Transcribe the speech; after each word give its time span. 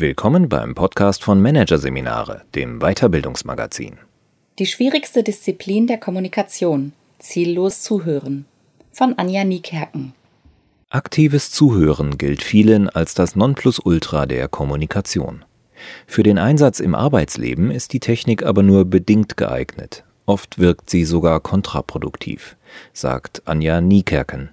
Willkommen 0.00 0.48
beim 0.48 0.76
Podcast 0.76 1.24
von 1.24 1.42
Managerseminare, 1.42 2.42
dem 2.54 2.78
Weiterbildungsmagazin. 2.78 3.98
Die 4.60 4.66
schwierigste 4.66 5.24
Disziplin 5.24 5.88
der 5.88 5.98
Kommunikation. 5.98 6.92
Ziellos 7.18 7.82
zuhören. 7.82 8.44
Von 8.92 9.18
Anja 9.18 9.42
Niekerken. 9.42 10.12
Aktives 10.88 11.50
Zuhören 11.50 12.16
gilt 12.16 12.44
vielen 12.44 12.88
als 12.88 13.14
das 13.14 13.34
Nonplusultra 13.34 14.26
der 14.26 14.46
Kommunikation. 14.46 15.44
Für 16.06 16.22
den 16.22 16.38
Einsatz 16.38 16.78
im 16.78 16.94
Arbeitsleben 16.94 17.72
ist 17.72 17.92
die 17.92 17.98
Technik 17.98 18.44
aber 18.44 18.62
nur 18.62 18.84
bedingt 18.84 19.36
geeignet. 19.36 20.04
Oft 20.26 20.60
wirkt 20.60 20.90
sie 20.90 21.04
sogar 21.04 21.40
kontraproduktiv, 21.40 22.56
sagt 22.92 23.42
Anja 23.46 23.80
Niekerken. 23.80 24.50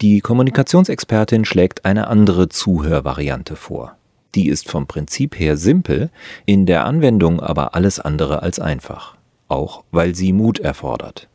Die 0.00 0.18
Kommunikationsexpertin 0.18 1.44
schlägt 1.44 1.84
eine 1.84 2.08
andere 2.08 2.48
Zuhörvariante 2.48 3.54
vor. 3.54 3.96
Die 4.36 4.48
ist 4.48 4.70
vom 4.70 4.86
Prinzip 4.86 5.40
her 5.40 5.56
simpel, 5.56 6.10
in 6.44 6.66
der 6.66 6.84
Anwendung 6.84 7.40
aber 7.40 7.74
alles 7.74 7.98
andere 7.98 8.42
als 8.42 8.60
einfach, 8.60 9.16
auch 9.48 9.82
weil 9.90 10.14
sie 10.14 10.34
Mut 10.34 10.60
erfordert. 10.60 11.28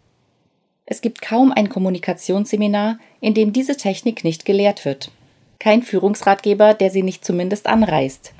Es 0.86 1.02
gibt 1.02 1.22
kaum 1.22 1.52
ein 1.52 1.68
Kommunikationsseminar, 1.68 3.00
in 3.20 3.34
dem 3.34 3.54
diese 3.54 3.76
Technik 3.76 4.24
nicht 4.24 4.46
gelehrt 4.46 4.86
wird. 4.86 5.12
Kein 5.58 5.82
Führungsratgeber, 5.82 6.76
der 6.76 6.92
sie 6.92 7.02
nicht 7.02 7.26
zumindest 7.26 7.66
anreißt. 7.66 8.34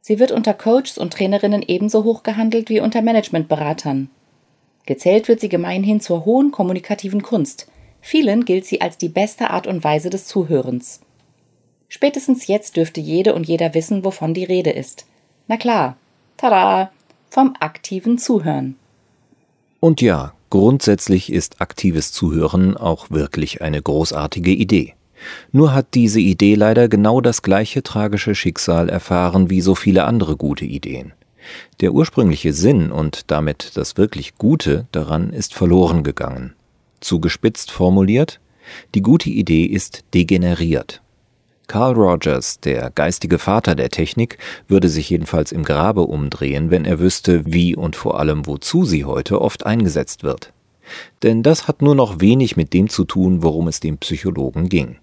Sie 0.00 0.18
wird 0.18 0.32
unter 0.32 0.54
Coaches 0.54 0.96
und 0.96 1.12
Trainerinnen 1.12 1.62
ebenso 1.66 2.04
hoch 2.04 2.22
gehandelt 2.22 2.70
wie 2.70 2.80
unter 2.80 3.02
Managementberatern. 3.02 4.08
Gezählt 4.86 5.28
wird 5.28 5.40
sie 5.40 5.48
gemeinhin 5.48 6.00
zur 6.00 6.24
hohen 6.24 6.52
kommunikativen 6.52 7.22
Kunst. 7.22 7.70
Vielen 8.00 8.46
gilt 8.46 8.64
sie 8.64 8.80
als 8.80 8.96
die 8.96 9.10
beste 9.10 9.50
Art 9.50 9.66
und 9.66 9.84
Weise 9.84 10.08
des 10.08 10.26
Zuhörens. 10.26 11.00
Spätestens 11.94 12.46
jetzt 12.46 12.78
dürfte 12.78 13.02
jede 13.02 13.34
und 13.34 13.46
jeder 13.46 13.74
wissen, 13.74 14.02
wovon 14.02 14.32
die 14.32 14.44
Rede 14.44 14.70
ist. 14.70 15.04
Na 15.46 15.58
klar, 15.58 15.98
tada, 16.38 16.90
vom 17.28 17.54
aktiven 17.60 18.16
Zuhören. 18.16 18.76
Und 19.78 20.00
ja, 20.00 20.32
grundsätzlich 20.48 21.30
ist 21.30 21.60
aktives 21.60 22.10
Zuhören 22.10 22.78
auch 22.78 23.10
wirklich 23.10 23.60
eine 23.60 23.82
großartige 23.82 24.52
Idee. 24.52 24.94
Nur 25.52 25.74
hat 25.74 25.88
diese 25.92 26.18
Idee 26.18 26.54
leider 26.54 26.88
genau 26.88 27.20
das 27.20 27.42
gleiche 27.42 27.82
tragische 27.82 28.34
Schicksal 28.34 28.88
erfahren 28.88 29.50
wie 29.50 29.60
so 29.60 29.74
viele 29.74 30.04
andere 30.04 30.38
gute 30.38 30.64
Ideen. 30.64 31.12
Der 31.82 31.92
ursprüngliche 31.92 32.54
Sinn 32.54 32.90
und 32.90 33.30
damit 33.30 33.72
das 33.74 33.98
wirklich 33.98 34.38
Gute 34.38 34.86
daran 34.92 35.30
ist 35.34 35.52
verloren 35.52 36.04
gegangen. 36.04 36.54
Zugespitzt 37.00 37.70
formuliert, 37.70 38.40
die 38.94 39.02
gute 39.02 39.28
Idee 39.28 39.66
ist 39.66 40.04
degeneriert. 40.14 41.01
Carl 41.72 41.94
Rogers, 41.94 42.60
der 42.60 42.90
geistige 42.90 43.38
Vater 43.38 43.74
der 43.74 43.88
Technik, 43.88 44.36
würde 44.68 44.90
sich 44.90 45.08
jedenfalls 45.08 45.52
im 45.52 45.64
Grabe 45.64 46.02
umdrehen, 46.02 46.70
wenn 46.70 46.84
er 46.84 46.98
wüsste, 46.98 47.46
wie 47.46 47.74
und 47.74 47.96
vor 47.96 48.20
allem 48.20 48.46
wozu 48.46 48.84
sie 48.84 49.06
heute 49.06 49.40
oft 49.40 49.64
eingesetzt 49.64 50.22
wird. 50.22 50.52
Denn 51.22 51.42
das 51.42 51.68
hat 51.68 51.80
nur 51.80 51.94
noch 51.94 52.20
wenig 52.20 52.58
mit 52.58 52.74
dem 52.74 52.90
zu 52.90 53.06
tun, 53.06 53.42
worum 53.42 53.68
es 53.68 53.80
dem 53.80 53.96
Psychologen 53.96 54.68
ging. 54.68 54.98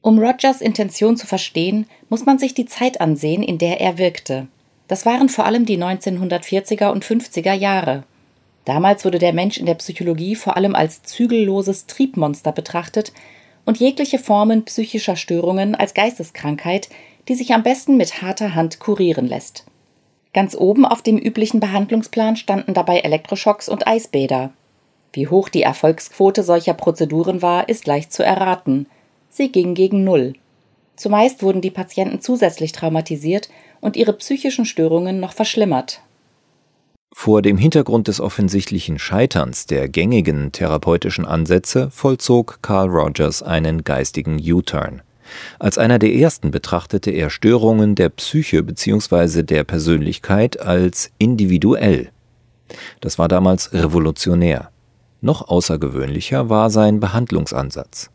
Um 0.00 0.20
Rogers 0.20 0.60
Intention 0.60 1.16
zu 1.16 1.26
verstehen, 1.26 1.86
muss 2.08 2.24
man 2.24 2.38
sich 2.38 2.54
die 2.54 2.66
Zeit 2.66 3.00
ansehen, 3.00 3.42
in 3.42 3.58
der 3.58 3.80
er 3.80 3.98
wirkte. 3.98 4.46
Das 4.86 5.04
waren 5.06 5.28
vor 5.28 5.44
allem 5.44 5.66
die 5.66 5.76
1940er 5.76 6.92
und 6.92 7.04
50er 7.04 7.54
Jahre. 7.54 8.04
Damals 8.64 9.04
wurde 9.04 9.18
der 9.18 9.32
Mensch 9.32 9.58
in 9.58 9.66
der 9.66 9.74
Psychologie 9.74 10.36
vor 10.36 10.56
allem 10.56 10.76
als 10.76 11.02
zügelloses 11.02 11.86
Triebmonster 11.86 12.52
betrachtet, 12.52 13.12
und 13.64 13.78
jegliche 13.78 14.18
Formen 14.18 14.64
psychischer 14.64 15.16
Störungen 15.16 15.74
als 15.74 15.94
Geisteskrankheit, 15.94 16.88
die 17.28 17.34
sich 17.34 17.52
am 17.52 17.62
besten 17.62 17.96
mit 17.96 18.22
harter 18.22 18.54
Hand 18.54 18.80
kurieren 18.80 19.26
lässt. 19.26 19.64
Ganz 20.32 20.56
oben 20.56 20.84
auf 20.84 21.02
dem 21.02 21.18
üblichen 21.18 21.60
Behandlungsplan 21.60 22.36
standen 22.36 22.74
dabei 22.74 23.00
Elektroschocks 23.00 23.68
und 23.68 23.86
Eisbäder. 23.86 24.52
Wie 25.12 25.26
hoch 25.26 25.48
die 25.48 25.62
Erfolgsquote 25.62 26.42
solcher 26.42 26.74
Prozeduren 26.74 27.42
war, 27.42 27.68
ist 27.68 27.86
leicht 27.86 28.12
zu 28.12 28.22
erraten. 28.22 28.86
Sie 29.28 29.50
ging 29.50 29.74
gegen 29.74 30.04
Null. 30.04 30.34
Zumeist 30.94 31.42
wurden 31.42 31.60
die 31.60 31.70
Patienten 31.70 32.20
zusätzlich 32.20 32.72
traumatisiert 32.72 33.48
und 33.80 33.96
ihre 33.96 34.12
psychischen 34.12 34.66
Störungen 34.66 35.18
noch 35.18 35.32
verschlimmert. 35.32 36.00
Vor 37.12 37.42
dem 37.42 37.58
Hintergrund 37.58 38.08
des 38.08 38.20
offensichtlichen 38.20 38.98
Scheiterns 38.98 39.66
der 39.66 39.88
gängigen 39.88 40.52
therapeutischen 40.52 41.26
Ansätze 41.26 41.90
vollzog 41.90 42.60
Carl 42.62 42.88
Rogers 42.88 43.42
einen 43.42 43.84
geistigen 43.84 44.40
U-Turn. 44.40 45.02
Als 45.58 45.76
einer 45.76 45.98
der 45.98 46.14
ersten 46.14 46.50
betrachtete 46.50 47.10
er 47.10 47.30
Störungen 47.30 47.94
der 47.94 48.08
Psyche 48.08 48.62
bzw. 48.62 49.42
der 49.42 49.64
Persönlichkeit 49.64 50.60
als 50.60 51.10
individuell. 51.18 52.10
Das 53.00 53.18
war 53.18 53.28
damals 53.28 53.72
revolutionär. 53.72 54.70
Noch 55.20 55.48
außergewöhnlicher 55.48 56.48
war 56.48 56.70
sein 56.70 57.00
Behandlungsansatz. 57.00 58.10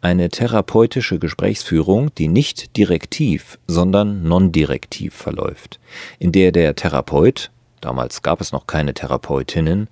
Eine 0.00 0.30
therapeutische 0.30 1.18
Gesprächsführung, 1.18 2.12
die 2.16 2.28
nicht 2.28 2.76
direktiv, 2.76 3.58
sondern 3.66 4.22
non-direktiv 4.22 5.14
verläuft, 5.14 5.78
in 6.18 6.32
der 6.32 6.52
der 6.52 6.74
Therapeut 6.74 7.50
damals 7.80 8.22
gab 8.22 8.40
es 8.40 8.52
noch 8.52 8.66
keine 8.66 8.94
Therapeutinnen, 8.94 9.88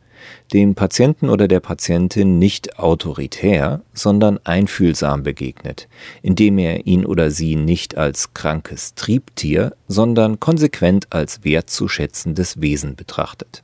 dem 0.52 0.74
Patienten 0.74 1.28
oder 1.28 1.48
der 1.48 1.60
Patientin 1.60 2.38
nicht 2.38 2.78
autoritär, 2.78 3.82
sondern 3.92 4.38
einfühlsam 4.44 5.22
begegnet, 5.22 5.88
indem 6.22 6.58
er 6.58 6.86
ihn 6.86 7.04
oder 7.04 7.30
sie 7.30 7.56
nicht 7.56 7.96
als 7.96 8.34
krankes 8.34 8.94
Triebtier, 8.94 9.74
sondern 9.88 10.40
konsequent 10.40 11.08
als 11.10 11.44
wertzuschätzendes 11.44 12.60
Wesen 12.60 12.96
betrachtet. 12.96 13.62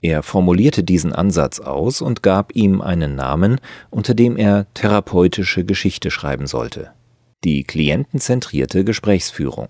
Er 0.00 0.22
formulierte 0.22 0.82
diesen 0.82 1.12
Ansatz 1.12 1.60
aus 1.60 2.02
und 2.02 2.22
gab 2.22 2.54
ihm 2.54 2.80
einen 2.80 3.14
Namen, 3.14 3.60
unter 3.90 4.14
dem 4.14 4.36
er 4.36 4.66
therapeutische 4.74 5.64
Geschichte 5.64 6.10
schreiben 6.10 6.46
sollte. 6.46 6.90
Die 7.44 7.64
klientenzentrierte 7.64 8.84
Gesprächsführung. 8.84 9.68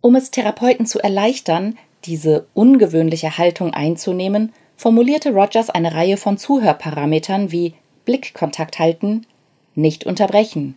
Um 0.00 0.14
es 0.14 0.30
Therapeuten 0.30 0.86
zu 0.86 0.98
erleichtern, 1.00 1.76
diese 2.06 2.46
ungewöhnliche 2.54 3.38
Haltung 3.38 3.74
einzunehmen, 3.74 4.52
formulierte 4.76 5.32
Rogers 5.32 5.70
eine 5.70 5.94
Reihe 5.94 6.16
von 6.16 6.38
Zuhörparametern 6.38 7.50
wie 7.50 7.74
Blickkontakt 8.04 8.78
halten, 8.78 9.26
nicht 9.74 10.04
unterbrechen, 10.04 10.76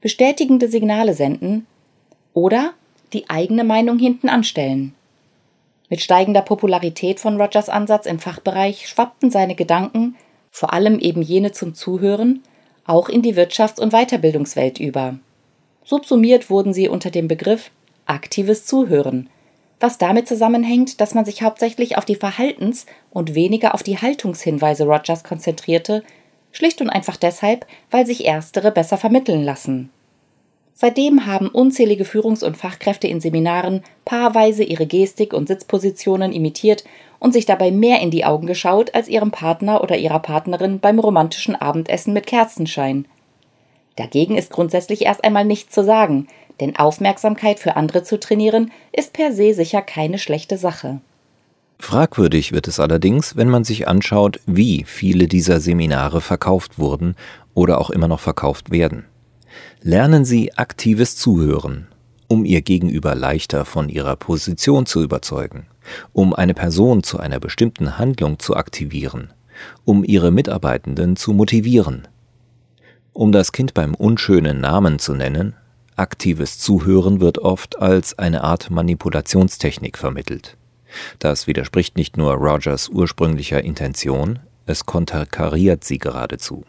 bestätigende 0.00 0.68
Signale 0.68 1.14
senden 1.14 1.66
oder 2.34 2.74
die 3.12 3.28
eigene 3.30 3.64
Meinung 3.64 3.98
hinten 3.98 4.28
anstellen. 4.28 4.94
Mit 5.88 6.00
steigender 6.00 6.42
Popularität 6.42 7.20
von 7.20 7.40
Rogers 7.40 7.68
Ansatz 7.68 8.06
im 8.06 8.18
Fachbereich 8.18 8.88
schwappten 8.88 9.30
seine 9.30 9.54
Gedanken, 9.54 10.16
vor 10.50 10.72
allem 10.72 10.98
eben 10.98 11.22
jene 11.22 11.52
zum 11.52 11.74
Zuhören, 11.74 12.42
auch 12.84 13.08
in 13.08 13.22
die 13.22 13.34
Wirtschafts- 13.34 13.80
und 13.80 13.92
Weiterbildungswelt 13.92 14.78
über. 14.80 15.18
Subsumiert 15.84 16.50
wurden 16.50 16.72
sie 16.72 16.88
unter 16.88 17.10
dem 17.10 17.28
Begriff 17.28 17.70
aktives 18.06 18.66
Zuhören, 18.66 19.28
was 19.80 19.98
damit 19.98 20.26
zusammenhängt, 20.26 21.00
dass 21.00 21.14
man 21.14 21.24
sich 21.24 21.42
hauptsächlich 21.42 21.98
auf 21.98 22.04
die 22.04 22.16
Verhaltens- 22.16 22.86
und 23.10 23.34
weniger 23.34 23.74
auf 23.74 23.82
die 23.82 23.98
Haltungshinweise 23.98 24.84
Rogers 24.84 25.22
konzentrierte, 25.22 26.02
schlicht 26.50 26.80
und 26.80 26.88
einfach 26.88 27.16
deshalb, 27.16 27.66
weil 27.90 28.06
sich 28.06 28.24
erstere 28.24 28.70
besser 28.70 28.96
vermitteln 28.96 29.44
lassen. 29.44 29.90
Seitdem 30.78 31.24
haben 31.24 31.48
unzählige 31.48 32.04
Führungs- 32.04 32.44
und 32.44 32.56
Fachkräfte 32.56 33.08
in 33.08 33.20
Seminaren 33.20 33.82
paarweise 34.04 34.62
ihre 34.62 34.86
Gestik 34.86 35.32
und 35.32 35.48
Sitzpositionen 35.48 36.32
imitiert 36.32 36.84
und 37.18 37.32
sich 37.32 37.46
dabei 37.46 37.70
mehr 37.70 38.00
in 38.00 38.10
die 38.10 38.26
Augen 38.26 38.46
geschaut 38.46 38.94
als 38.94 39.08
ihrem 39.08 39.30
Partner 39.30 39.82
oder 39.82 39.96
ihrer 39.96 40.18
Partnerin 40.18 40.80
beim 40.80 40.98
romantischen 40.98 41.56
Abendessen 41.56 42.12
mit 42.12 42.26
Kerzenschein. 42.26 43.06
Dagegen 43.96 44.36
ist 44.36 44.50
grundsätzlich 44.50 45.06
erst 45.06 45.24
einmal 45.24 45.46
nichts 45.46 45.74
zu 45.74 45.82
sagen, 45.82 46.28
denn 46.60 46.76
Aufmerksamkeit 46.76 47.58
für 47.58 47.76
andere 47.76 48.02
zu 48.02 48.18
trainieren, 48.18 48.72
ist 48.92 49.12
per 49.12 49.32
se 49.32 49.54
sicher 49.54 49.82
keine 49.82 50.18
schlechte 50.18 50.58
Sache. 50.58 51.00
Fragwürdig 51.78 52.52
wird 52.52 52.68
es 52.68 52.80
allerdings, 52.80 53.36
wenn 53.36 53.50
man 53.50 53.64
sich 53.64 53.86
anschaut, 53.86 54.40
wie 54.46 54.84
viele 54.84 55.28
dieser 55.28 55.60
Seminare 55.60 56.20
verkauft 56.20 56.78
wurden 56.78 57.16
oder 57.54 57.80
auch 57.80 57.90
immer 57.90 58.08
noch 58.08 58.20
verkauft 58.20 58.70
werden. 58.70 59.04
Lernen 59.82 60.24
Sie 60.24 60.54
aktives 60.54 61.16
Zuhören, 61.16 61.88
um 62.28 62.44
Ihr 62.44 62.62
Gegenüber 62.62 63.14
leichter 63.14 63.64
von 63.64 63.88
Ihrer 63.88 64.16
Position 64.16 64.86
zu 64.86 65.02
überzeugen, 65.02 65.66
um 66.12 66.34
eine 66.34 66.54
Person 66.54 67.02
zu 67.02 67.18
einer 67.18 67.40
bestimmten 67.40 67.98
Handlung 67.98 68.38
zu 68.38 68.56
aktivieren, 68.56 69.32
um 69.84 70.02
Ihre 70.02 70.30
Mitarbeitenden 70.30 71.16
zu 71.16 71.32
motivieren. 71.32 72.08
Um 73.12 73.32
das 73.32 73.52
Kind 73.52 73.74
beim 73.74 73.94
unschönen 73.94 74.60
Namen 74.60 74.98
zu 74.98 75.14
nennen, 75.14 75.54
Aktives 75.96 76.58
Zuhören 76.58 77.20
wird 77.20 77.38
oft 77.38 77.80
als 77.80 78.18
eine 78.18 78.44
Art 78.44 78.70
Manipulationstechnik 78.70 79.96
vermittelt. 79.96 80.58
Das 81.18 81.46
widerspricht 81.46 81.96
nicht 81.96 82.18
nur 82.18 82.34
Rogers 82.34 82.90
ursprünglicher 82.90 83.64
Intention, 83.64 84.38
es 84.66 84.84
konterkariert 84.84 85.84
sie 85.84 85.98
geradezu. 85.98 86.64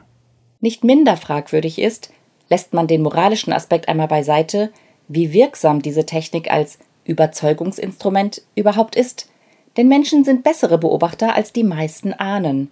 Nicht 0.62 0.86
minder 0.86 1.18
fragwürdig 1.18 1.80
ist, 1.80 2.12
lässt 2.50 2.74
man 2.74 2.88
den 2.88 3.02
moralischen 3.02 3.52
Aspekt 3.52 3.90
einmal 3.90 4.08
beiseite, 4.08 4.72
wie 5.10 5.34
wirksam 5.34 5.82
diese 5.82 6.06
Technik 6.06 6.50
als 6.50 6.80
Überzeugungsinstrument 7.04 8.42
überhaupt 8.56 8.96
ist. 8.96 9.30
Denn 9.76 9.90
Menschen 9.90 10.24
sind 10.24 10.44
bessere 10.44 10.78
Beobachter, 10.78 11.36
als 11.36 11.52
die 11.52 11.64
meisten 11.64 12.14
ahnen. 12.14 12.72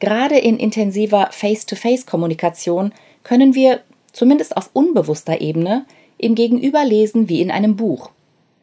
Gerade 0.00 0.38
in 0.38 0.58
intensiver 0.58 1.28
Face-to-Face-Kommunikation 1.30 2.92
können 3.22 3.54
wir, 3.54 3.80
zumindest 4.14 4.56
auf 4.56 4.70
unbewusster 4.72 5.42
Ebene, 5.42 5.84
im 6.16 6.34
Gegenüber 6.34 6.84
lesen 6.84 7.28
wie 7.28 7.42
in 7.42 7.50
einem 7.50 7.76
Buch. 7.76 8.10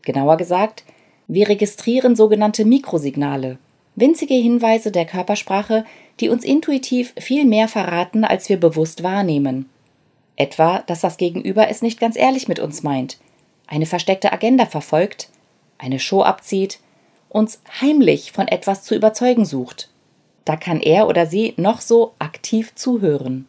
Genauer 0.01 0.37
gesagt, 0.37 0.83
wir 1.27 1.47
registrieren 1.47 2.15
sogenannte 2.15 2.65
Mikrosignale, 2.65 3.59
winzige 3.95 4.33
Hinweise 4.33 4.91
der 4.91 5.05
Körpersprache, 5.05 5.85
die 6.19 6.29
uns 6.29 6.43
intuitiv 6.43 7.13
viel 7.19 7.45
mehr 7.45 7.67
verraten, 7.67 8.23
als 8.23 8.49
wir 8.49 8.59
bewusst 8.59 9.03
wahrnehmen. 9.03 9.69
Etwa, 10.37 10.79
dass 10.87 11.01
das 11.01 11.17
Gegenüber 11.17 11.69
es 11.69 11.81
nicht 11.81 11.99
ganz 11.99 12.15
ehrlich 12.15 12.47
mit 12.47 12.59
uns 12.59 12.81
meint, 12.81 13.19
eine 13.67 13.85
versteckte 13.85 14.31
Agenda 14.31 14.65
verfolgt, 14.65 15.29
eine 15.77 15.99
Show 15.99 16.23
abzieht, 16.23 16.79
uns 17.29 17.61
heimlich 17.79 18.31
von 18.31 18.47
etwas 18.47 18.83
zu 18.83 18.95
überzeugen 18.95 19.45
sucht. 19.45 19.89
Da 20.45 20.55
kann 20.55 20.81
er 20.81 21.07
oder 21.07 21.25
sie 21.25 21.53
noch 21.57 21.81
so 21.81 22.13
aktiv 22.19 22.73
zuhören. 22.75 23.47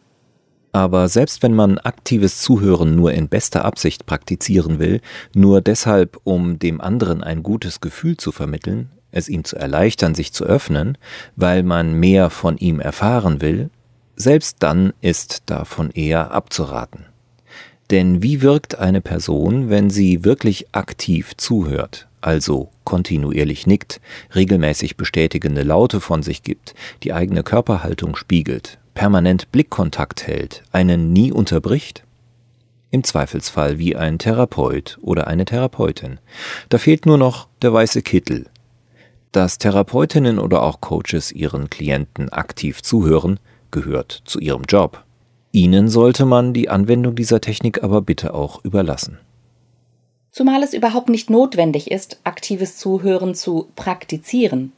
Aber 0.73 1.07
selbst 1.07 1.43
wenn 1.43 1.53
man 1.53 1.77
aktives 1.77 2.41
Zuhören 2.41 2.95
nur 2.95 3.13
in 3.13 3.29
bester 3.29 3.63
Absicht 3.63 4.07
praktizieren 4.07 4.79
will, 4.79 5.01
nur 5.35 5.61
deshalb, 5.61 6.19
um 6.23 6.57
dem 6.57 6.81
anderen 6.81 7.23
ein 7.23 7.43
gutes 7.43 7.79
Gefühl 7.79 8.17
zu 8.17 8.31
vermitteln, 8.31 8.89
es 9.11 9.29
ihm 9.29 9.43
zu 9.43 9.55
erleichtern, 9.55 10.15
sich 10.15 10.33
zu 10.33 10.45
öffnen, 10.45 10.97
weil 11.35 11.61
man 11.61 11.93
mehr 11.93 12.31
von 12.31 12.57
ihm 12.57 12.79
erfahren 12.79 13.39
will, 13.39 13.69
selbst 14.15 14.57
dann 14.59 14.93
ist 14.99 15.43
davon 15.45 15.91
eher 15.91 16.31
abzuraten. 16.31 17.05
Denn 17.91 18.23
wie 18.23 18.41
wirkt 18.41 18.79
eine 18.79 19.01
Person, 19.01 19.69
wenn 19.69 19.91
sie 19.91 20.23
wirklich 20.25 20.73
aktiv 20.73 21.37
zuhört, 21.37 22.07
also 22.21 22.71
kontinuierlich 22.83 23.67
nickt, 23.67 24.01
regelmäßig 24.33 24.97
bestätigende 24.97 25.61
Laute 25.61 26.01
von 26.01 26.23
sich 26.23 26.41
gibt, 26.41 26.73
die 27.03 27.13
eigene 27.13 27.43
Körperhaltung 27.43 28.15
spiegelt, 28.15 28.79
permanent 28.93 29.51
Blickkontakt 29.51 30.27
hält, 30.27 30.63
einen 30.71 31.13
nie 31.13 31.31
unterbricht? 31.31 32.03
Im 32.91 33.03
Zweifelsfall 33.03 33.79
wie 33.79 33.95
ein 33.95 34.19
Therapeut 34.19 34.99
oder 35.01 35.27
eine 35.27 35.45
Therapeutin. 35.45 36.19
Da 36.69 36.77
fehlt 36.77 37.05
nur 37.05 37.17
noch 37.17 37.47
der 37.61 37.73
weiße 37.73 38.03
Kittel. 38.03 38.45
Dass 39.31 39.57
Therapeutinnen 39.57 40.37
oder 40.37 40.61
auch 40.61 40.79
Coaches 40.79 41.31
ihren 41.31 41.69
Klienten 41.71 42.29
aktiv 42.29 42.83
zuhören, 42.83 43.39
gehört 43.71 44.21
zu 44.25 44.39
ihrem 44.39 44.63
Job. 44.63 45.03
Ihnen 45.51 45.89
sollte 45.89 46.25
man 46.25 46.53
die 46.53 46.69
Anwendung 46.69 47.15
dieser 47.15 47.41
Technik 47.41 47.83
aber 47.83 48.01
bitte 48.01 48.33
auch 48.33 48.63
überlassen. 48.63 49.17
Zumal 50.31 50.63
es 50.63 50.73
überhaupt 50.73 51.09
nicht 51.09 51.29
notwendig 51.29 51.91
ist, 51.91 52.19
aktives 52.23 52.77
Zuhören 52.77 53.35
zu 53.35 53.69
praktizieren. 53.75 54.71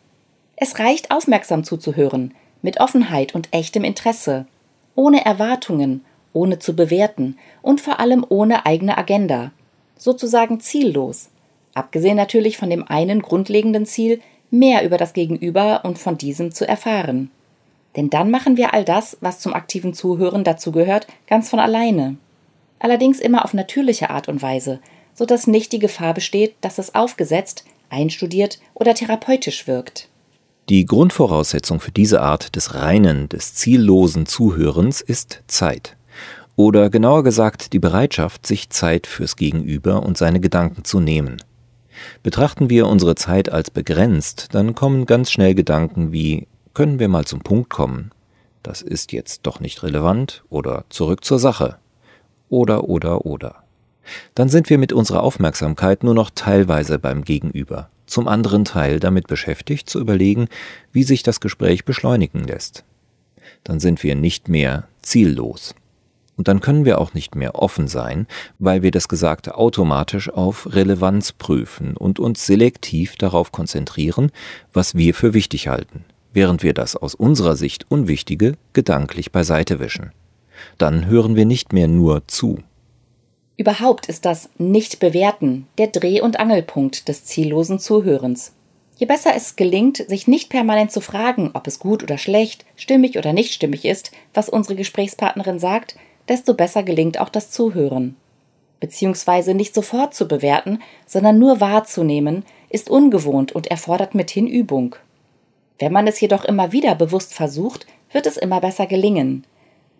Es 0.57 0.79
reicht 0.79 1.11
aufmerksam 1.11 1.63
zuzuhören, 1.63 2.33
mit 2.65 2.79
Offenheit 2.81 3.33
und 3.35 3.47
echtem 3.51 3.83
Interesse, 3.83 4.47
ohne 4.95 5.23
Erwartungen, 5.23 6.03
ohne 6.33 6.59
zu 6.59 6.75
bewerten 6.75 7.37
und 7.61 7.79
vor 7.79 7.99
allem 7.99 8.25
ohne 8.27 8.65
eigene 8.65 8.97
Agenda, 8.97 9.51
sozusagen 9.97 10.59
ziellos, 10.59 11.29
abgesehen 11.73 12.17
natürlich 12.17 12.57
von 12.57 12.69
dem 12.69 12.83
einen 12.83 13.21
grundlegenden 13.21 13.85
Ziel, 13.85 14.19
mehr 14.49 14.83
über 14.83 14.97
das 14.97 15.13
Gegenüber 15.13 15.85
und 15.85 15.99
von 15.99 16.17
diesem 16.17 16.51
zu 16.51 16.67
erfahren. 16.67 17.29
Denn 17.95 18.09
dann 18.09 18.31
machen 18.31 18.57
wir 18.57 18.73
all 18.73 18.83
das, 18.83 19.17
was 19.21 19.39
zum 19.39 19.53
aktiven 19.53 19.93
Zuhören 19.93 20.43
dazugehört, 20.43 21.07
ganz 21.27 21.49
von 21.49 21.59
alleine. 21.59 22.17
Allerdings 22.79 23.19
immer 23.19 23.45
auf 23.45 23.53
natürliche 23.53 24.09
Art 24.09 24.27
und 24.27 24.41
Weise, 24.41 24.79
so 25.13 25.25
dass 25.25 25.47
nicht 25.47 25.71
die 25.71 25.79
Gefahr 25.79 26.13
besteht, 26.13 26.55
dass 26.61 26.77
es 26.77 26.95
aufgesetzt, 26.95 27.63
einstudiert 27.89 28.59
oder 28.73 28.93
therapeutisch 28.95 29.67
wirkt. 29.67 30.09
Die 30.67 30.85
Grundvoraussetzung 30.85 31.79
für 31.79 31.91
diese 31.91 32.21
Art 32.21 32.55
des 32.55 32.73
reinen, 32.73 33.29
des 33.29 33.53
ziellosen 33.53 34.25
Zuhörens 34.25 34.99
ist 34.99 35.43
Zeit. 35.45 35.95
Oder 36.55 36.89
genauer 36.89 37.23
gesagt 37.23 37.71
die 37.71 37.77
Bereitschaft, 37.77 38.47
sich 38.47 38.71
Zeit 38.71 39.05
fürs 39.05 39.35
Gegenüber 39.35 40.01
und 40.01 40.17
seine 40.17 40.39
Gedanken 40.39 40.83
zu 40.83 40.99
nehmen. 40.99 41.37
Betrachten 42.23 42.71
wir 42.71 42.87
unsere 42.87 43.13
Zeit 43.13 43.51
als 43.51 43.69
begrenzt, 43.69 44.55
dann 44.55 44.73
kommen 44.73 45.05
ganz 45.05 45.29
schnell 45.29 45.53
Gedanken 45.53 46.11
wie 46.11 46.47
können 46.73 46.97
wir 46.97 47.09
mal 47.09 47.25
zum 47.25 47.41
Punkt 47.41 47.69
kommen? 47.69 48.09
Das 48.63 48.81
ist 48.81 49.11
jetzt 49.11 49.41
doch 49.43 49.59
nicht 49.59 49.83
relevant 49.83 50.43
oder 50.49 50.85
zurück 50.89 51.23
zur 51.23 51.37
Sache. 51.37 51.77
Oder 52.49 52.85
oder 52.85 53.27
oder. 53.27 53.63
Dann 54.33 54.49
sind 54.49 54.71
wir 54.71 54.79
mit 54.79 54.93
unserer 54.93 55.21
Aufmerksamkeit 55.21 56.03
nur 56.03 56.15
noch 56.15 56.31
teilweise 56.33 56.97
beim 56.97 57.23
Gegenüber 57.23 57.89
zum 58.05 58.27
anderen 58.27 58.65
Teil 58.65 58.99
damit 58.99 59.27
beschäftigt 59.27 59.89
zu 59.89 59.99
überlegen, 59.99 60.47
wie 60.91 61.03
sich 61.03 61.23
das 61.23 61.39
Gespräch 61.39 61.85
beschleunigen 61.85 62.43
lässt. 62.43 62.83
Dann 63.63 63.79
sind 63.79 64.03
wir 64.03 64.15
nicht 64.15 64.47
mehr 64.47 64.87
ziellos. 65.01 65.75
Und 66.37 66.47
dann 66.47 66.59
können 66.59 66.83
wir 66.83 66.99
auch 66.99 67.13
nicht 67.13 67.35
mehr 67.35 67.55
offen 67.55 67.87
sein, 67.87 68.27
weil 68.59 68.83
wir 68.83 68.91
das 68.91 69.07
Gesagte 69.07 69.55
automatisch 69.57 70.29
auf 70.29 70.73
Relevanz 70.73 71.31
prüfen 71.31 71.95
und 71.95 72.19
uns 72.19 72.45
selektiv 72.45 73.15
darauf 73.15 73.51
konzentrieren, 73.51 74.31
was 74.73 74.95
wir 74.95 75.13
für 75.13 75.33
wichtig 75.33 75.69
halten, 75.69 76.03
während 76.33 76.61
wir 76.61 76.73
das 76.73 76.97
aus 76.97 77.15
unserer 77.15 77.55
Sicht 77.55 77.85
Unwichtige 77.89 78.57
gedanklich 78.73 79.31
beiseite 79.31 79.79
wischen. 79.79 80.11
Dann 80.77 81.05
hören 81.05 81.35
wir 81.35 81.45
nicht 81.45 81.71
mehr 81.71 81.87
nur 81.87 82.27
zu. 82.27 82.59
Überhaupt 83.57 84.07
ist 84.07 84.25
das 84.25 84.49
Nicht-Bewerten 84.57 85.67
der 85.77 85.87
Dreh- 85.87 86.21
und 86.21 86.39
Angelpunkt 86.39 87.07
des 87.07 87.23
ziellosen 87.23 87.79
Zuhörens. 87.79 88.53
Je 88.97 89.05
besser 89.05 89.33
es 89.35 89.55
gelingt, 89.55 89.97
sich 89.97 90.27
nicht 90.27 90.49
permanent 90.49 90.91
zu 90.91 91.01
fragen, 91.01 91.51
ob 91.53 91.67
es 91.67 91.79
gut 91.79 92.03
oder 92.03 92.17
schlecht, 92.17 92.65
stimmig 92.75 93.17
oder 93.17 93.33
nicht 93.33 93.53
stimmig 93.53 93.85
ist, 93.85 94.11
was 94.33 94.49
unsere 94.49 94.75
Gesprächspartnerin 94.75 95.59
sagt, 95.59 95.95
desto 96.27 96.53
besser 96.53 96.83
gelingt 96.83 97.19
auch 97.19 97.29
das 97.29 97.51
Zuhören. 97.51 98.15
Beziehungsweise 98.79 99.53
nicht 99.53 99.73
sofort 99.73 100.13
zu 100.13 100.27
bewerten, 100.27 100.79
sondern 101.05 101.39
nur 101.39 101.61
wahrzunehmen, 101.61 102.43
ist 102.69 102.89
ungewohnt 102.89 103.53
und 103.53 103.67
erfordert 103.67 104.15
mithin 104.15 104.47
Übung. 104.47 104.95
Wenn 105.79 105.93
man 105.93 106.07
es 106.07 106.19
jedoch 106.19 106.45
immer 106.45 106.71
wieder 106.71 106.95
bewusst 106.95 107.33
versucht, 107.33 107.85
wird 108.11 108.25
es 108.27 108.37
immer 108.37 108.61
besser 108.61 108.85
gelingen. 108.85 109.45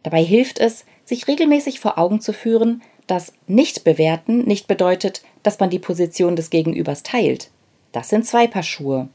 Dabei 0.03 0.24
hilft 0.24 0.59
es, 0.59 0.85
sich 1.03 1.27
regelmäßig 1.27 1.79
vor 1.79 1.97
Augen 1.97 2.21
zu 2.21 2.31
führen, 2.33 2.81
dass 3.07 3.33
Nicht-Bewerten 3.47 4.45
nicht 4.45 4.67
bedeutet, 4.67 5.21
dass 5.43 5.59
man 5.59 5.69
die 5.69 5.79
Position 5.79 6.35
des 6.35 6.50
Gegenübers 6.50 7.03
teilt. 7.03 7.50
Das 7.91 8.09
sind 8.09 8.25
zwei 8.25 8.47
Paar 8.47 8.63
Schuhe. 8.63 9.09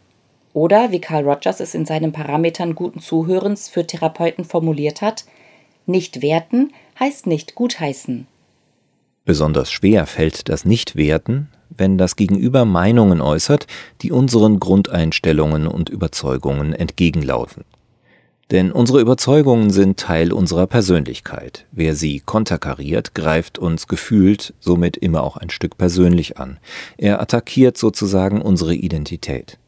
Oder, 0.52 0.90
wie 0.90 1.00
Carl 1.00 1.28
Rogers 1.28 1.61
es 1.61 1.75
in 1.75 1.87
seinen 1.87 2.12
Parametern 2.12 2.75
guten 2.75 3.00
Zuhörens 3.00 3.68
für 3.68 3.87
Therapeuten 3.87 4.44
formuliert 4.44 5.00
hat, 5.00 5.25
nicht 5.87 6.23
werten 6.23 6.73
heißt 6.99 7.26
nicht 7.26 7.54
gutheißen. 7.54 8.26
Besonders 9.25 9.70
schwer 9.70 10.06
fällt 10.06 10.49
das 10.49 10.64
Nichtwerten, 10.64 11.49
wenn 11.68 11.99
das 11.99 12.16
Gegenüber 12.16 12.64
Meinungen 12.64 13.20
äußert, 13.20 13.66
die 14.02 14.12
unseren 14.12 14.61
Grundeinstellungen 14.61 15.66
und 15.66 15.88
Überzeugungen 15.88 16.73
entgegenlaufen. 16.73 17.64
Denn 18.50 18.73
unsere 18.73 19.00
Überzeugungen 19.00 19.71
sind 19.71 20.00
Teil 20.00 20.33
unserer 20.33 20.66
Persönlichkeit. 20.66 21.66
Wer 21.71 21.95
sie 21.95 22.21
konterkariert, 22.21 23.14
greift 23.14 23.59
uns 23.59 23.87
gefühlt 23.87 24.54
somit 24.59 24.97
immer 24.97 25.23
auch 25.23 25.37
ein 25.37 25.50
Stück 25.50 25.78
persönlich 25.78 26.38
an. 26.38 26.59
Er 26.97 27.21
attackiert 27.21 27.78
sozusagen 27.78 28.42
unsere 28.42 28.75
Identität. 28.75 29.59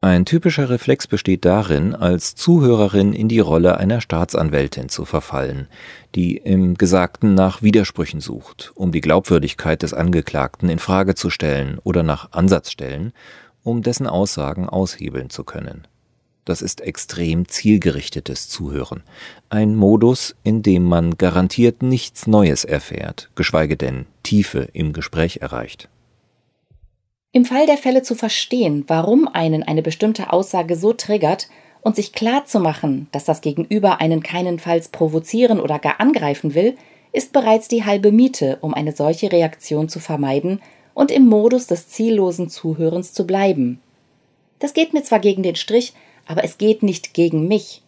Ein 0.00 0.24
typischer 0.24 0.70
Reflex 0.70 1.08
besteht 1.08 1.44
darin, 1.44 1.92
als 1.92 2.36
Zuhörerin 2.36 3.12
in 3.12 3.26
die 3.26 3.40
Rolle 3.40 3.78
einer 3.78 4.00
Staatsanwältin 4.00 4.88
zu 4.88 5.04
verfallen, 5.04 5.66
die 6.14 6.36
im 6.36 6.74
Gesagten 6.76 7.34
nach 7.34 7.62
Widersprüchen 7.62 8.20
sucht, 8.20 8.70
um 8.76 8.92
die 8.92 9.00
Glaubwürdigkeit 9.00 9.82
des 9.82 9.94
Angeklagten 9.94 10.68
in 10.68 10.78
Frage 10.78 11.16
zu 11.16 11.30
stellen 11.30 11.80
oder 11.82 12.04
nach 12.04 12.30
Ansatzstellen, 12.30 13.12
um 13.64 13.82
dessen 13.82 14.06
Aussagen 14.06 14.68
aushebeln 14.68 15.30
zu 15.30 15.42
können. 15.42 15.88
Das 16.48 16.62
ist 16.62 16.80
extrem 16.80 17.46
zielgerichtetes 17.46 18.48
Zuhören. 18.48 19.02
Ein 19.50 19.76
Modus, 19.76 20.34
in 20.44 20.62
dem 20.62 20.82
man 20.82 21.18
garantiert 21.18 21.82
nichts 21.82 22.26
Neues 22.26 22.64
erfährt, 22.64 23.28
geschweige 23.34 23.76
denn 23.76 24.06
Tiefe 24.22 24.66
im 24.72 24.94
Gespräch 24.94 25.40
erreicht. 25.42 25.90
Im 27.32 27.44
Fall 27.44 27.66
der 27.66 27.76
Fälle 27.76 28.02
zu 28.02 28.14
verstehen, 28.14 28.84
warum 28.86 29.28
einen 29.28 29.62
eine 29.62 29.82
bestimmte 29.82 30.32
Aussage 30.32 30.76
so 30.76 30.94
triggert 30.94 31.48
und 31.82 31.96
sich 31.96 32.14
klar 32.14 32.46
zu 32.46 32.60
machen, 32.60 33.08
dass 33.12 33.26
das 33.26 33.42
Gegenüber 33.42 34.00
einen 34.00 34.22
keinenfalls 34.22 34.88
provozieren 34.88 35.60
oder 35.60 35.78
gar 35.78 36.00
angreifen 36.00 36.54
will, 36.54 36.78
ist 37.12 37.34
bereits 37.34 37.68
die 37.68 37.84
halbe 37.84 38.10
Miete, 38.10 38.56
um 38.62 38.72
eine 38.72 38.92
solche 38.92 39.30
Reaktion 39.30 39.90
zu 39.90 40.00
vermeiden 40.00 40.62
und 40.94 41.10
im 41.10 41.26
Modus 41.26 41.66
des 41.66 41.88
ziellosen 41.88 42.48
Zuhörens 42.48 43.12
zu 43.12 43.26
bleiben. 43.26 43.82
Das 44.60 44.72
geht 44.72 44.94
mir 44.94 45.02
zwar 45.02 45.18
gegen 45.18 45.42
den 45.42 45.54
Strich, 45.54 45.92
aber 46.28 46.44
es 46.44 46.58
geht 46.58 46.84
nicht 46.84 47.14
gegen 47.14 47.48
mich. 47.48 47.82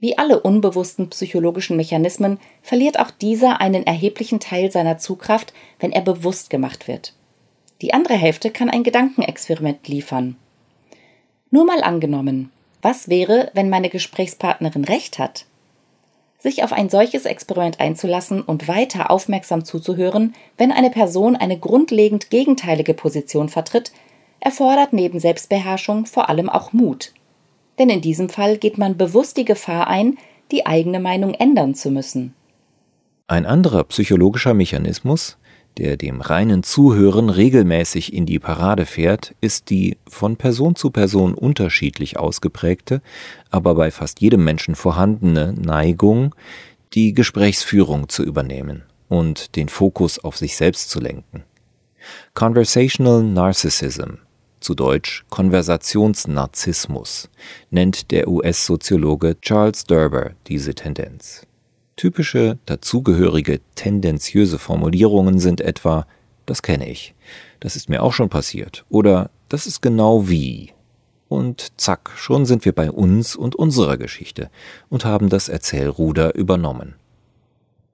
Wie 0.00 0.16
alle 0.16 0.38
unbewussten 0.40 1.10
psychologischen 1.10 1.76
Mechanismen 1.76 2.38
verliert 2.62 3.00
auch 3.00 3.10
dieser 3.10 3.60
einen 3.60 3.84
erheblichen 3.84 4.38
Teil 4.38 4.70
seiner 4.70 4.98
Zugkraft, 4.98 5.52
wenn 5.80 5.90
er 5.90 6.02
bewusst 6.02 6.50
gemacht 6.50 6.86
wird. 6.86 7.14
Die 7.82 7.92
andere 7.94 8.14
Hälfte 8.14 8.50
kann 8.50 8.70
ein 8.70 8.84
Gedankenexperiment 8.84 9.88
liefern. 9.88 10.36
Nur 11.50 11.64
mal 11.64 11.82
angenommen, 11.82 12.52
was 12.82 13.08
wäre, 13.08 13.50
wenn 13.54 13.70
meine 13.70 13.88
Gesprächspartnerin 13.88 14.84
recht 14.84 15.18
hat? 15.18 15.46
Sich 16.38 16.62
auf 16.62 16.72
ein 16.72 16.88
solches 16.88 17.24
Experiment 17.24 17.80
einzulassen 17.80 18.42
und 18.42 18.68
weiter 18.68 19.10
aufmerksam 19.10 19.64
zuzuhören, 19.64 20.34
wenn 20.56 20.70
eine 20.70 20.90
Person 20.90 21.34
eine 21.34 21.58
grundlegend 21.58 22.30
gegenteilige 22.30 22.94
Position 22.94 23.48
vertritt, 23.48 23.90
erfordert 24.38 24.92
neben 24.92 25.18
Selbstbeherrschung 25.18 26.06
vor 26.06 26.28
allem 26.28 26.48
auch 26.48 26.72
Mut 26.72 27.12
denn 27.78 27.90
in 27.90 28.00
diesem 28.00 28.28
Fall 28.28 28.58
geht 28.58 28.78
man 28.78 28.96
bewusst 28.96 29.36
die 29.36 29.44
Gefahr 29.44 29.88
ein, 29.88 30.18
die 30.50 30.66
eigene 30.66 31.00
Meinung 31.00 31.34
ändern 31.34 31.74
zu 31.74 31.90
müssen. 31.90 32.34
Ein 33.26 33.44
anderer 33.46 33.84
psychologischer 33.84 34.54
Mechanismus, 34.54 35.36
der 35.76 35.96
dem 35.96 36.20
reinen 36.20 36.62
Zuhören 36.62 37.30
regelmäßig 37.30 38.12
in 38.12 38.26
die 38.26 38.38
Parade 38.38 38.86
fährt, 38.86 39.34
ist 39.40 39.70
die 39.70 39.96
von 40.08 40.36
Person 40.36 40.74
zu 40.74 40.90
Person 40.90 41.34
unterschiedlich 41.34 42.18
ausgeprägte, 42.18 43.02
aber 43.50 43.74
bei 43.74 43.90
fast 43.90 44.20
jedem 44.20 44.44
Menschen 44.44 44.74
vorhandene 44.74 45.52
Neigung, 45.52 46.34
die 46.94 47.12
Gesprächsführung 47.12 48.08
zu 48.08 48.24
übernehmen 48.24 48.82
und 49.08 49.56
den 49.56 49.68
Fokus 49.68 50.18
auf 50.18 50.36
sich 50.36 50.56
selbst 50.56 50.90
zu 50.90 51.00
lenken. 51.00 51.44
Conversational 52.34 53.22
Narcissism 53.22 54.18
zu 54.60 54.74
Deutsch 54.74 55.24
Konversationsnarzissmus, 55.30 57.28
nennt 57.70 58.10
der 58.10 58.28
US-Soziologe 58.28 59.40
Charles 59.40 59.84
Derber 59.84 60.32
diese 60.46 60.74
Tendenz. 60.74 61.46
Typische 61.96 62.58
dazugehörige 62.66 63.60
tendenziöse 63.74 64.58
Formulierungen 64.58 65.38
sind 65.38 65.60
etwa 65.60 66.06
das 66.48 66.62
kenne 66.62 66.88
ich, 66.88 67.14
das 67.60 67.76
ist 67.76 67.88
mir 67.88 68.02
auch 68.02 68.12
schon 68.12 68.30
passiert 68.30 68.84
oder 68.88 69.30
das 69.48 69.66
ist 69.66 69.82
genau 69.82 70.28
wie. 70.28 70.72
Und 71.28 71.78
zack, 71.78 72.10
schon 72.16 72.46
sind 72.46 72.64
wir 72.64 72.72
bei 72.72 72.90
uns 72.90 73.36
und 73.36 73.54
unserer 73.54 73.98
Geschichte 73.98 74.50
und 74.88 75.04
haben 75.04 75.28
das 75.28 75.50
Erzählruder 75.50 76.34
übernommen. 76.34 76.94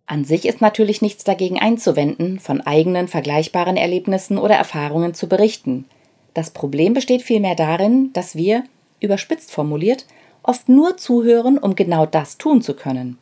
An 0.06 0.24
sich 0.24 0.46
ist 0.46 0.60
natürlich 0.60 1.02
nichts 1.02 1.24
dagegen 1.24 1.58
einzuwenden, 1.58 2.38
von 2.38 2.60
eigenen 2.60 3.08
vergleichbaren 3.08 3.76
Erlebnissen 3.76 4.38
oder 4.38 4.54
Erfahrungen 4.54 5.14
zu 5.14 5.28
berichten. 5.28 5.86
Das 6.34 6.50
Problem 6.50 6.94
besteht 6.94 7.22
vielmehr 7.22 7.54
darin, 7.54 8.12
dass 8.12 8.34
wir, 8.34 8.64
überspitzt 9.00 9.50
formuliert, 9.50 10.06
oft 10.42 10.68
nur 10.68 10.96
zuhören, 10.96 11.58
um 11.58 11.74
genau 11.74 12.06
das 12.06 12.38
tun 12.38 12.60
zu 12.60 12.74
können. 12.74 13.18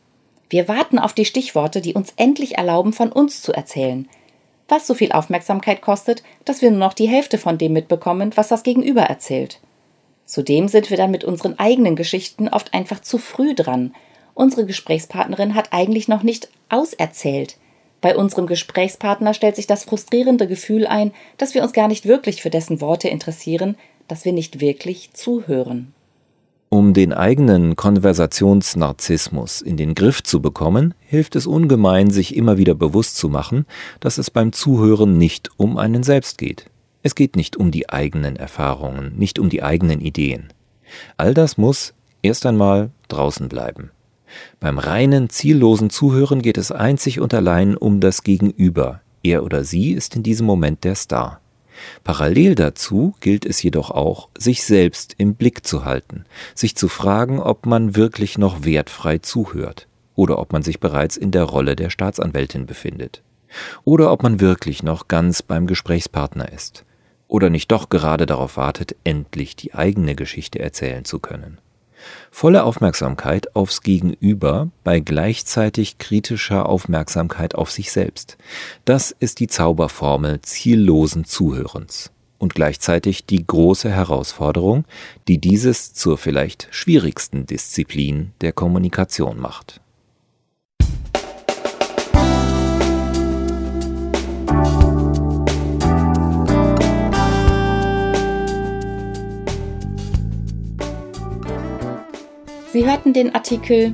Wir 0.49 0.67
warten 0.67 0.99
auf 0.99 1.13
die 1.13 1.25
Stichworte, 1.25 1.81
die 1.81 1.93
uns 1.93 2.13
endlich 2.17 2.57
erlauben, 2.57 2.93
von 2.93 3.11
uns 3.11 3.41
zu 3.41 3.53
erzählen, 3.53 4.07
was 4.67 4.87
so 4.87 4.93
viel 4.93 5.11
Aufmerksamkeit 5.11 5.81
kostet, 5.81 6.23
dass 6.45 6.61
wir 6.61 6.69
nur 6.71 6.79
noch 6.79 6.93
die 6.93 7.07
Hälfte 7.07 7.37
von 7.37 7.57
dem 7.57 7.73
mitbekommen, 7.73 8.31
was 8.35 8.49
das 8.49 8.63
Gegenüber 8.63 9.01
erzählt. 9.01 9.59
Zudem 10.25 10.67
sind 10.67 10.89
wir 10.89 10.97
dann 10.97 11.11
mit 11.11 11.23
unseren 11.23 11.59
eigenen 11.59 11.95
Geschichten 11.95 12.47
oft 12.47 12.73
einfach 12.73 13.01
zu 13.01 13.17
früh 13.17 13.53
dran. 13.55 13.93
Unsere 14.33 14.65
Gesprächspartnerin 14.65 15.53
hat 15.53 15.73
eigentlich 15.73 16.07
noch 16.07 16.23
nicht 16.23 16.49
auserzählt. 16.69 17.57
Bei 18.03 18.17
unserem 18.17 18.47
Gesprächspartner 18.47 19.33
stellt 19.33 19.55
sich 19.55 19.65
das 19.65 19.85
frustrierende 19.85 20.45
Gefühl 20.45 20.85
ein, 20.85 21.13
dass 21.37 21.53
wir 21.53 21.63
uns 21.63 21.71
gar 21.71 21.87
nicht 21.87 22.05
wirklich 22.05 22.41
für 22.41 22.49
dessen 22.49 22.81
Worte 22.81 23.07
interessieren, 23.07 23.77
dass 24.09 24.25
wir 24.25 24.33
nicht 24.33 24.59
wirklich 24.59 25.13
zuhören. 25.13 25.93
Um 26.67 26.93
den 26.93 27.13
eigenen 27.13 27.77
Konversationsnarzissmus 27.77 29.61
in 29.61 29.77
den 29.77 29.95
Griff 29.95 30.21
zu 30.21 30.41
bekommen, 30.41 30.95
hilft 30.99 31.37
es 31.37 31.47
ungemein, 31.47 32.09
sich 32.09 32.35
immer 32.35 32.57
wieder 32.57 32.75
bewusst 32.75 33.15
zu 33.15 33.29
machen, 33.29 33.65
dass 34.01 34.17
es 34.17 34.29
beim 34.29 34.51
Zuhören 34.51 35.17
nicht 35.17 35.51
um 35.55 35.77
einen 35.77 36.03
selbst 36.03 36.37
geht. 36.37 36.65
Es 37.03 37.15
geht 37.15 37.37
nicht 37.37 37.55
um 37.55 37.71
die 37.71 37.89
eigenen 37.89 38.35
Erfahrungen, 38.35 39.15
nicht 39.15 39.39
um 39.39 39.47
die 39.47 39.63
eigenen 39.63 40.01
Ideen. 40.01 40.51
All 41.15 41.33
das 41.33 41.57
muss 41.57 41.93
erst 42.21 42.45
einmal 42.45 42.89
draußen 43.07 43.47
bleiben. 43.47 43.91
Beim 44.59 44.79
reinen, 44.79 45.29
ziellosen 45.29 45.89
Zuhören 45.89 46.41
geht 46.41 46.57
es 46.57 46.71
einzig 46.71 47.19
und 47.19 47.33
allein 47.33 47.75
um 47.75 47.99
das 47.99 48.23
Gegenüber. 48.23 49.01
Er 49.23 49.43
oder 49.43 49.63
sie 49.63 49.91
ist 49.91 50.15
in 50.15 50.23
diesem 50.23 50.45
Moment 50.45 50.83
der 50.83 50.95
Star. 50.95 51.39
Parallel 52.03 52.55
dazu 52.55 53.15
gilt 53.19 53.45
es 53.45 53.61
jedoch 53.63 53.89
auch, 53.91 54.29
sich 54.37 54.63
selbst 54.63 55.15
im 55.17 55.35
Blick 55.35 55.65
zu 55.65 55.85
halten, 55.85 56.25
sich 56.55 56.75
zu 56.75 56.87
fragen, 56.87 57.39
ob 57.39 57.65
man 57.65 57.95
wirklich 57.95 58.37
noch 58.37 58.63
wertfrei 58.63 59.17
zuhört 59.17 59.87
oder 60.15 60.39
ob 60.39 60.53
man 60.53 60.61
sich 60.61 60.79
bereits 60.79 61.17
in 61.17 61.31
der 61.31 61.43
Rolle 61.43 61.75
der 61.75 61.89
Staatsanwältin 61.89 62.65
befindet 62.65 63.21
oder 63.83 64.11
ob 64.11 64.23
man 64.23 64.39
wirklich 64.39 64.83
noch 64.83 65.07
ganz 65.07 65.41
beim 65.41 65.67
Gesprächspartner 65.67 66.51
ist 66.51 66.85
oder 67.27 67.49
nicht 67.49 67.71
doch 67.71 67.89
gerade 67.89 68.25
darauf 68.25 68.57
wartet, 68.57 68.95
endlich 69.03 69.55
die 69.55 69.73
eigene 69.73 70.15
Geschichte 70.15 70.59
erzählen 70.59 71.05
zu 71.05 71.19
können. 71.19 71.57
Volle 72.31 72.63
Aufmerksamkeit 72.63 73.55
aufs 73.55 73.81
Gegenüber 73.81 74.69
bei 74.83 74.99
gleichzeitig 74.99 75.97
kritischer 75.97 76.67
Aufmerksamkeit 76.67 77.55
auf 77.55 77.71
sich 77.71 77.91
selbst. 77.91 78.37
Das 78.85 79.11
ist 79.11 79.39
die 79.39 79.47
Zauberformel 79.47 80.41
ziellosen 80.41 81.25
Zuhörens 81.25 82.11
und 82.39 82.55
gleichzeitig 82.55 83.25
die 83.25 83.45
große 83.45 83.89
Herausforderung, 83.89 84.85
die 85.27 85.37
dieses 85.37 85.93
zur 85.93 86.17
vielleicht 86.17 86.67
schwierigsten 86.71 87.45
Disziplin 87.45 88.33
der 88.41 88.51
Kommunikation 88.51 89.39
macht. 89.39 89.79
Sie 102.73 102.87
hörten 102.87 103.13
den 103.13 103.35
Artikel 103.35 103.93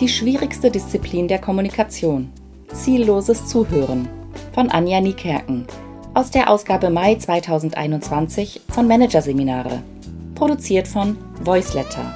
Die 0.00 0.08
schwierigste 0.08 0.70
Disziplin 0.70 1.28
der 1.28 1.38
Kommunikation. 1.38 2.30
Zielloses 2.70 3.46
Zuhören 3.46 4.06
von 4.52 4.68
Anja 4.68 5.00
Niekerken 5.00 5.66
aus 6.12 6.30
der 6.30 6.50
Ausgabe 6.50 6.90
Mai 6.90 7.14
2021 7.14 8.60
von 8.68 8.86
Managerseminare, 8.86 9.82
produziert 10.34 10.86
von 10.86 11.16
Voiceletter. 11.42 12.12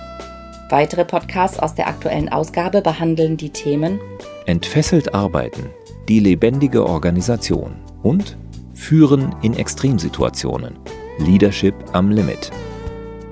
Weitere 0.69 1.07
Podcasts 1.07 1.59
aus 1.59 1.75
der 1.75 1.89
aktuellen 1.89 2.29
Ausgabe 2.29 2.83
behandeln 2.83 3.39
die 3.39 3.49
Themen 3.49 3.99
Entfesselt 4.45 5.15
arbeiten, 5.15 5.71
die 6.11 6.21
lebendige 6.21 6.85
Organisation 6.85 7.75
und 8.03 8.37
Führen 8.75 9.35
in 9.41 9.55
Extremsituationen, 9.55 10.79
Leadership 11.21 11.75
am 11.95 12.11
Limit. 12.11 12.53